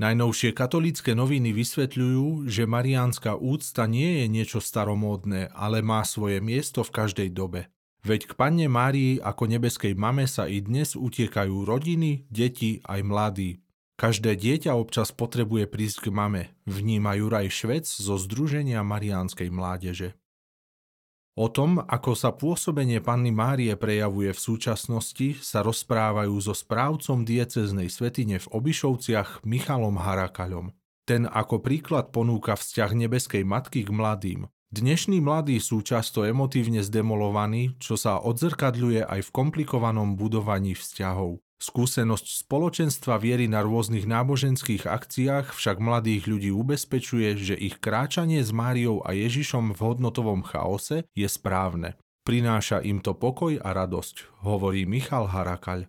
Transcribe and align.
Najnovšie 0.00 0.56
katolícke 0.56 1.12
noviny 1.12 1.52
vysvetľujú, 1.52 2.48
že 2.48 2.64
mariánska 2.64 3.36
úcta 3.36 3.84
nie 3.84 4.24
je 4.24 4.26
niečo 4.32 4.60
staromódne, 4.64 5.52
ale 5.52 5.84
má 5.84 6.00
svoje 6.08 6.40
miesto 6.40 6.80
v 6.80 6.94
každej 6.96 7.28
dobe. 7.28 7.68
Veď 8.02 8.30
k 8.30 8.32
panne 8.34 8.66
Márii 8.66 9.20
ako 9.22 9.46
nebeskej 9.46 9.94
mame 9.94 10.24
sa 10.24 10.48
i 10.48 10.58
dnes 10.58 10.98
utiekajú 10.98 11.68
rodiny, 11.68 12.26
deti 12.32 12.82
aj 12.82 13.00
mladí. 13.04 13.62
Každé 14.00 14.34
dieťa 14.34 14.74
občas 14.74 15.14
potrebuje 15.14 15.70
prísť 15.70 16.08
k 16.08 16.14
mame, 16.14 16.42
vníma 16.66 17.14
Juraj 17.14 17.52
Švec 17.52 17.86
zo 17.86 18.18
Združenia 18.18 18.82
Mariánskej 18.82 19.52
mládeže. 19.54 20.18
O 21.32 21.48
tom, 21.48 21.80
ako 21.80 22.12
sa 22.12 22.28
pôsobenie 22.36 23.00
Panny 23.00 23.32
Márie 23.32 23.72
prejavuje 23.72 24.36
v 24.36 24.42
súčasnosti, 24.52 25.40
sa 25.40 25.64
rozprávajú 25.64 26.36
so 26.36 26.52
správcom 26.52 27.24
dieceznej 27.24 27.88
svetine 27.88 28.36
v 28.36 28.50
Obišovciach 28.52 29.40
Michalom 29.40 29.96
Harakaľom. 29.96 30.76
Ten 31.08 31.24
ako 31.24 31.64
príklad 31.64 32.12
ponúka 32.12 32.52
vzťah 32.52 33.08
nebeskej 33.08 33.48
matky 33.48 33.80
k 33.80 33.90
mladým. 33.96 34.40
Dnešní 34.76 35.24
mladí 35.24 35.56
sú 35.56 35.80
často 35.80 36.20
emotívne 36.28 36.84
zdemolovaní, 36.84 37.80
čo 37.80 37.96
sa 37.96 38.20
odzrkadľuje 38.20 39.08
aj 39.08 39.20
v 39.24 39.30
komplikovanom 39.32 40.20
budovaní 40.20 40.76
vzťahov. 40.76 41.40
Skúsenosť 41.62 42.42
spoločenstva 42.42 43.22
viery 43.22 43.46
na 43.46 43.62
rôznych 43.62 44.02
náboženských 44.02 44.82
akciách 44.82 45.54
však 45.54 45.78
mladých 45.78 46.26
ľudí 46.26 46.50
ubezpečuje, 46.50 47.38
že 47.38 47.54
ich 47.54 47.78
kráčanie 47.78 48.42
s 48.42 48.50
Máriou 48.50 48.98
a 49.06 49.14
Ježišom 49.14 49.70
v 49.70 49.78
hodnotovom 49.78 50.42
chaose 50.42 51.06
je 51.14 51.28
správne. 51.30 51.94
Prináša 52.26 52.82
im 52.82 52.98
to 52.98 53.14
pokoj 53.14 53.62
a 53.62 53.70
radosť, 53.78 54.42
hovorí 54.42 54.90
Michal 54.90 55.30
Harakaľ. 55.30 55.86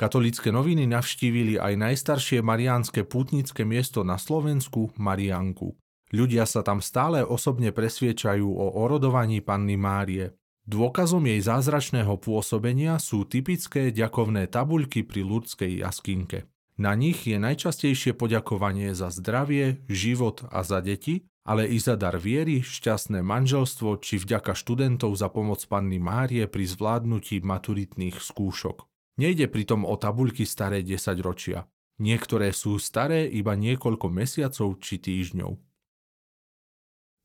Katolícke 0.00 0.48
noviny 0.48 0.88
navštívili 0.88 1.60
aj 1.60 1.76
najstaršie 1.76 2.40
mariánske 2.40 3.04
pútnické 3.04 3.68
miesto 3.68 4.08
na 4.08 4.16
Slovensku, 4.16 4.96
Marianku. 4.96 5.76
Ľudia 6.16 6.48
sa 6.48 6.64
tam 6.64 6.80
stále 6.80 7.20
osobne 7.20 7.76
presviečajú 7.76 8.48
o 8.48 8.66
orodovaní 8.80 9.44
panny 9.44 9.76
Márie. 9.76 10.32
Dôkazom 10.68 11.24
jej 11.24 11.40
zázračného 11.40 12.20
pôsobenia 12.20 13.00
sú 13.00 13.24
typické 13.24 13.88
ďakovné 13.88 14.48
tabuľky 14.48 15.04
pri 15.04 15.24
Lurdskej 15.24 15.80
jaskinke. 15.80 16.50
Na 16.80 16.96
nich 16.96 17.28
je 17.28 17.36
najčastejšie 17.36 18.16
poďakovanie 18.16 18.96
za 18.96 19.12
zdravie, 19.12 19.84
život 19.88 20.44
a 20.48 20.64
za 20.64 20.80
deti, 20.80 21.28
ale 21.44 21.68
i 21.68 21.76
za 21.76 21.96
dar 21.96 22.16
viery, 22.16 22.64
šťastné 22.64 23.20
manželstvo 23.20 24.00
či 24.00 24.16
vďaka 24.16 24.56
študentov 24.56 25.12
za 25.16 25.28
pomoc 25.28 25.60
panny 25.68 26.00
Márie 26.00 26.48
pri 26.48 26.64
zvládnutí 26.64 27.44
maturitných 27.44 28.16
skúšok. 28.20 28.84
Nejde 29.20 29.52
pritom 29.52 29.84
o 29.84 29.92
tabuľky 30.00 30.48
staré 30.48 30.80
10 30.80 31.20
ročia. 31.20 31.68
Niektoré 32.00 32.56
sú 32.56 32.80
staré 32.80 33.28
iba 33.28 33.52
niekoľko 33.52 34.08
mesiacov 34.08 34.80
či 34.80 34.96
týždňov. 34.96 35.69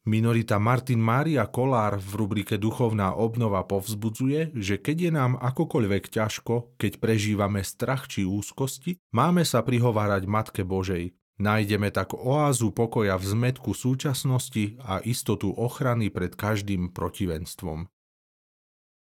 Minorita 0.05 0.61
Martin 0.61 1.01
Mária 1.01 1.49
Kolár 1.49 1.97
v 1.97 2.21
rubrike 2.21 2.61
Duchovná 2.61 3.17
obnova 3.17 3.65
povzbudzuje, 3.65 4.53
že 4.53 4.77
keď 4.77 4.97
je 5.09 5.11
nám 5.17 5.33
akokoľvek 5.41 6.13
ťažko, 6.13 6.77
keď 6.77 7.01
prežívame 7.01 7.65
strach 7.65 8.05
či 8.05 8.21
úzkosti, 8.21 9.01
máme 9.09 9.41
sa 9.41 9.65
prihovárať 9.65 10.29
Matke 10.29 10.61
Božej. 10.61 11.17
Nájdeme 11.41 11.89
tak 11.89 12.13
oázu 12.13 12.69
pokoja 12.69 13.17
v 13.17 13.25
zmetku 13.33 13.73
súčasnosti 13.73 14.77
a 14.85 15.01
istotu 15.01 15.49
ochrany 15.49 16.13
pred 16.13 16.37
každým 16.37 16.93
protivenstvom. 16.93 17.89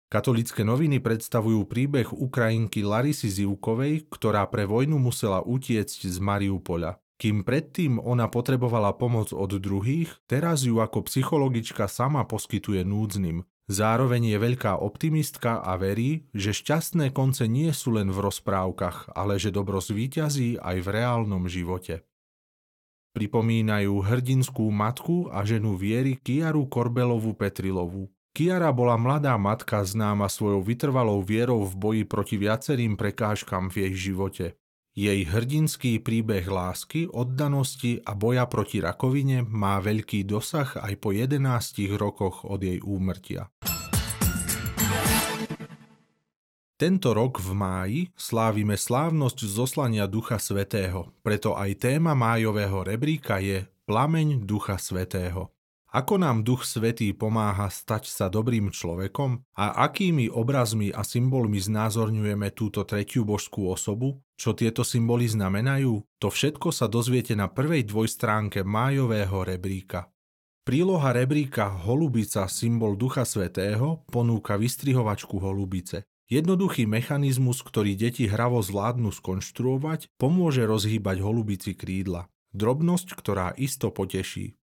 Katolické 0.10 0.66
noviny 0.66 1.06
predstavujú 1.06 1.70
príbeh 1.70 2.10
Ukrajinky 2.10 2.82
Larisy 2.82 3.30
Zivkovej, 3.30 4.10
ktorá 4.10 4.42
pre 4.50 4.66
vojnu 4.66 4.98
musela 4.98 5.46
utiecť 5.46 6.10
z 6.10 6.18
Mariupola. 6.18 6.98
Kým 7.20 7.44
predtým 7.44 8.00
ona 8.00 8.32
potrebovala 8.32 8.96
pomoc 8.96 9.36
od 9.36 9.52
druhých, 9.60 10.08
teraz 10.24 10.64
ju 10.64 10.80
ako 10.80 11.04
psychologička 11.04 11.92
sama 11.92 12.24
poskytuje 12.24 12.88
núdznym. 12.88 13.44
Zároveň 13.68 14.34
je 14.34 14.38
veľká 14.40 14.80
optimistka 14.80 15.60
a 15.60 15.76
verí, 15.76 16.32
že 16.32 16.56
šťastné 16.56 17.12
konce 17.12 17.46
nie 17.52 17.70
sú 17.76 18.00
len 18.00 18.08
v 18.08 18.24
rozprávkach, 18.24 19.14
ale 19.20 19.36
že 19.36 19.52
dobro 19.52 19.84
zvíťazí 19.84 20.64
aj 20.64 20.78
v 20.80 20.88
reálnom 20.90 21.46
živote. 21.52 22.08
Pripomínajú 23.14 24.00
hrdinskú 24.00 24.72
matku 24.72 25.28
a 25.28 25.44
ženu 25.44 25.76
viery 25.76 26.16
Kiaru 26.16 26.72
Korbelovu 26.72 27.36
Petrilovu. 27.36 28.08
Kiara 28.32 28.72
bola 28.72 28.96
mladá 28.96 29.36
matka 29.36 29.84
známa 29.84 30.32
svojou 30.32 30.64
vytrvalou 30.64 31.20
vierou 31.20 31.68
v 31.68 31.74
boji 31.76 32.04
proti 32.08 32.40
viacerým 32.40 32.96
prekážkam 32.96 33.68
v 33.68 33.86
jej 33.90 33.94
živote. 34.08 34.46
Jej 35.00 35.32
hrdinský 35.32 36.04
príbeh 36.04 36.44
lásky, 36.44 37.08
oddanosti 37.08 38.04
a 38.04 38.20
boja 38.20 38.44
proti 38.52 38.84
rakovine 38.84 39.48
má 39.48 39.80
veľký 39.80 40.28
dosah 40.28 40.76
aj 40.76 41.00
po 41.00 41.16
11 41.16 41.40
rokoch 41.96 42.44
od 42.44 42.60
jej 42.60 42.84
úmrtia. 42.84 43.48
Tento 46.76 47.16
rok 47.16 47.40
v 47.40 47.52
máji 47.56 48.02
slávime 48.20 48.76
slávnosť 48.76 49.40
zoslania 49.48 50.04
Ducha 50.04 50.36
Svetého, 50.36 51.16
preto 51.24 51.56
aj 51.56 51.80
téma 51.80 52.12
májového 52.12 52.84
rebríka 52.84 53.40
je 53.40 53.72
Plameň 53.88 54.44
Ducha 54.44 54.76
Svetého. 54.76 55.59
Ako 55.90 56.22
nám 56.22 56.46
Duch 56.46 56.70
Svetý 56.70 57.18
pomáha 57.18 57.66
stať 57.66 58.14
sa 58.14 58.30
dobrým 58.30 58.70
človekom 58.70 59.42
a 59.58 59.90
akými 59.90 60.30
obrazmi 60.30 60.94
a 60.94 61.02
symbolmi 61.02 61.58
znázorňujeme 61.58 62.54
túto 62.54 62.86
tretiu 62.86 63.26
božskú 63.26 63.74
osobu, 63.74 64.22
čo 64.38 64.54
tieto 64.54 64.86
symboly 64.86 65.26
znamenajú, 65.26 66.06
to 66.22 66.30
všetko 66.30 66.70
sa 66.70 66.86
dozviete 66.86 67.34
na 67.34 67.50
prvej 67.50 67.90
dvojstránke 67.90 68.62
májového 68.62 69.42
rebríka. 69.42 70.14
Príloha 70.62 71.10
rebríka 71.10 71.66
Holubica, 71.66 72.46
symbol 72.46 72.94
Ducha 72.94 73.26
Svetého, 73.26 74.06
ponúka 74.14 74.62
vystrihovačku 74.62 75.42
holubice. 75.42 76.06
Jednoduchý 76.30 76.86
mechanizmus, 76.86 77.66
ktorý 77.66 77.98
deti 77.98 78.30
hravo 78.30 78.62
zvládnu 78.62 79.10
skonštruovať, 79.10 80.14
pomôže 80.22 80.62
rozhýbať 80.70 81.26
holubici 81.26 81.74
krídla. 81.74 82.30
Drobnosť, 82.54 83.18
ktorá 83.18 83.58
isto 83.58 83.90
poteší. 83.90 84.59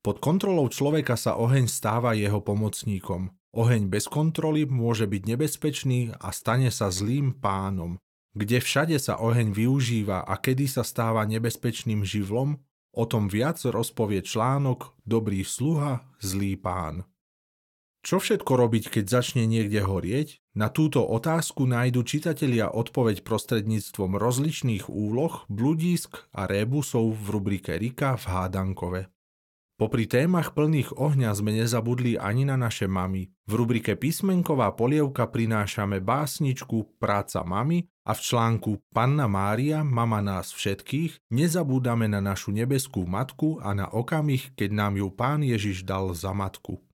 Pod 0.00 0.16
kontrolou 0.16 0.72
človeka 0.72 1.12
sa 1.20 1.36
oheň 1.36 1.68
stáva 1.68 2.16
jeho 2.16 2.40
pomocníkom. 2.40 3.36
Oheň 3.52 3.92
bez 3.92 4.08
kontroly 4.08 4.64
môže 4.64 5.04
byť 5.04 5.22
nebezpečný 5.28 6.16
a 6.16 6.32
stane 6.32 6.72
sa 6.72 6.88
zlým 6.88 7.36
pánom. 7.36 8.00
Kde 8.32 8.64
všade 8.64 8.96
sa 8.96 9.20
oheň 9.20 9.52
využíva 9.52 10.24
a 10.24 10.34
kedy 10.40 10.70
sa 10.70 10.86
stáva 10.86 11.26
nebezpečným 11.28 12.00
živlom, 12.06 12.62
o 12.96 13.04
tom 13.04 13.28
viac 13.28 13.60
rozpovie 13.60 14.24
článok 14.24 14.96
Dobrý 15.04 15.44
sluha, 15.44 16.06
zlý 16.22 16.56
pán. 16.56 17.04
Čo 18.00 18.16
všetko 18.16 18.56
robiť, 18.56 18.88
keď 18.88 19.04
začne 19.20 19.44
niekde 19.44 19.84
horieť? 19.84 20.40
Na 20.56 20.72
túto 20.72 21.04
otázku 21.04 21.68
nájdu 21.68 22.00
čitatelia 22.08 22.72
odpoveď 22.72 23.20
prostredníctvom 23.20 24.16
rozličných 24.16 24.88
úloh, 24.88 25.44
bludísk 25.52 26.24
a 26.32 26.48
rébusov 26.48 27.12
v 27.12 27.26
rubrike 27.36 27.76
Rika 27.76 28.16
v 28.16 28.24
Hádankove. 28.24 29.02
Popri 29.80 30.04
témach 30.04 30.52
plných 30.52 30.92
ohňa 31.00 31.32
sme 31.32 31.56
nezabudli 31.56 32.20
ani 32.20 32.44
na 32.44 32.60
naše 32.60 32.84
mamy. 32.84 33.32
V 33.48 33.52
rubrike 33.56 33.96
Písmenková 33.96 34.76
polievka 34.76 35.24
prinášame 35.24 36.04
básničku 36.04 37.00
Práca 37.00 37.40
mamy 37.48 37.88
a 38.04 38.12
v 38.12 38.20
článku 38.20 38.84
Panna 38.92 39.24
Mária, 39.24 39.80
mama 39.80 40.20
nás 40.20 40.52
všetkých, 40.52 41.32
nezabúdame 41.32 42.12
na 42.12 42.20
našu 42.20 42.52
nebeskú 42.52 43.08
matku 43.08 43.56
a 43.64 43.72
na 43.72 43.88
okamih, 43.88 44.52
keď 44.52 44.68
nám 44.68 45.00
ju 45.00 45.08
pán 45.08 45.40
Ježiš 45.40 45.88
dal 45.88 46.12
za 46.12 46.36
matku. 46.36 46.84